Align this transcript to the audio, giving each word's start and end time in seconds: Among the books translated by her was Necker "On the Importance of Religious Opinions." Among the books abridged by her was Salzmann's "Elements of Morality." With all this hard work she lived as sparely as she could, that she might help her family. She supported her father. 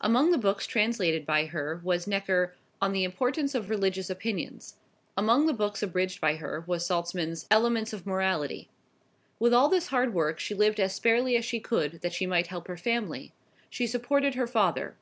Among 0.00 0.30
the 0.30 0.38
books 0.38 0.66
translated 0.66 1.26
by 1.26 1.44
her 1.44 1.78
was 1.84 2.06
Necker 2.06 2.54
"On 2.80 2.94
the 2.94 3.04
Importance 3.04 3.54
of 3.54 3.68
Religious 3.68 4.08
Opinions." 4.08 4.76
Among 5.14 5.44
the 5.44 5.52
books 5.52 5.82
abridged 5.82 6.22
by 6.22 6.36
her 6.36 6.64
was 6.66 6.86
Salzmann's 6.86 7.46
"Elements 7.50 7.92
of 7.92 8.06
Morality." 8.06 8.70
With 9.38 9.52
all 9.52 9.68
this 9.68 9.88
hard 9.88 10.14
work 10.14 10.40
she 10.40 10.54
lived 10.54 10.80
as 10.80 10.94
sparely 10.94 11.36
as 11.36 11.44
she 11.44 11.60
could, 11.60 12.00
that 12.00 12.14
she 12.14 12.24
might 12.24 12.46
help 12.46 12.66
her 12.68 12.78
family. 12.78 13.34
She 13.68 13.86
supported 13.86 14.36
her 14.36 14.46
father. 14.46 14.96